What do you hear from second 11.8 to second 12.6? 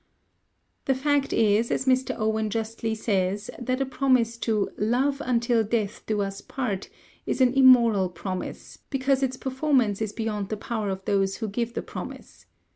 promise.